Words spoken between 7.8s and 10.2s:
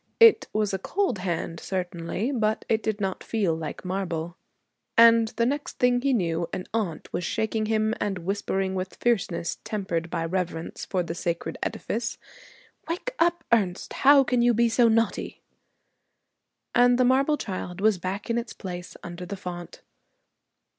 and whispering with fierceness tempered